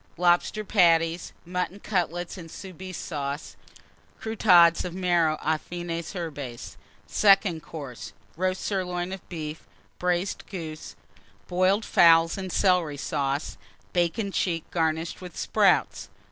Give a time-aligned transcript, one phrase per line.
[0.17, 1.31] Lobster Patties.
[1.45, 3.55] Mutton Cutlets and Soubise Sauce.
[4.19, 6.75] Croûtades of Marrow aux fines herbes.
[7.05, 8.11] SECOND COURSE.
[8.35, 9.67] Roast Sirloin of Beef.
[9.99, 10.95] Braised Goose.
[11.47, 13.57] Boiled Fowls and Celery Sauce.
[13.93, 16.09] Bacon cheek, garnished with Sprouts.